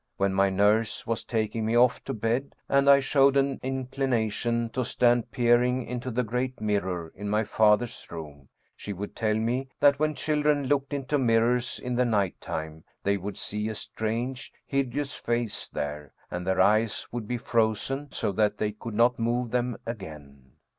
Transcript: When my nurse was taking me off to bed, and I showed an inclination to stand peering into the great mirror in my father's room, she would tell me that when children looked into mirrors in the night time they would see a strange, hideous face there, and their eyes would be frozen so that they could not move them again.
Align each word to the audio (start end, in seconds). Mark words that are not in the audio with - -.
When 0.17 0.33
my 0.33 0.49
nurse 0.49 1.05
was 1.05 1.23
taking 1.23 1.63
me 1.63 1.77
off 1.77 2.03
to 2.05 2.13
bed, 2.15 2.55
and 2.67 2.89
I 2.89 3.01
showed 3.01 3.37
an 3.37 3.59
inclination 3.61 4.71
to 4.71 4.83
stand 4.83 5.29
peering 5.29 5.85
into 5.85 6.09
the 6.09 6.23
great 6.23 6.59
mirror 6.59 7.13
in 7.15 7.29
my 7.29 7.43
father's 7.43 8.07
room, 8.09 8.49
she 8.75 8.93
would 8.93 9.15
tell 9.15 9.35
me 9.35 9.67
that 9.79 9.99
when 9.99 10.15
children 10.15 10.63
looked 10.65 10.91
into 10.91 11.19
mirrors 11.19 11.77
in 11.77 11.93
the 11.97 12.05
night 12.05 12.41
time 12.41 12.83
they 13.03 13.15
would 13.17 13.37
see 13.37 13.69
a 13.69 13.75
strange, 13.75 14.51
hideous 14.65 15.13
face 15.13 15.67
there, 15.67 16.13
and 16.31 16.47
their 16.47 16.59
eyes 16.59 17.07
would 17.11 17.27
be 17.27 17.37
frozen 17.37 18.11
so 18.11 18.31
that 18.31 18.57
they 18.57 18.71
could 18.71 18.95
not 18.95 19.19
move 19.19 19.51
them 19.51 19.77
again. 19.85 20.49